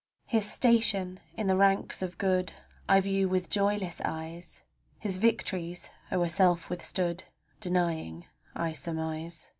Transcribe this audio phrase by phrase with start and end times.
[0.25, 2.53] His station in the ranks of good
[2.89, 4.63] I view with joyless eyes;
[4.97, 7.25] His victories o'er self withstood
[7.59, 8.25] Denying
[8.55, 9.49] I surmise.